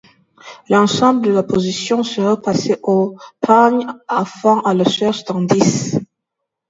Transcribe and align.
L’ensemble 0.67 1.27
de 1.27 1.31
la 1.31 1.43
position 1.43 2.01
sera 2.01 2.35
passée 2.35 2.77
au 2.81 3.17
peigne 3.39 3.85
fin 4.41 4.59
Ã 4.65 4.73
la 4.73 4.83
recherche 4.83 5.23
d’indices 5.25 5.95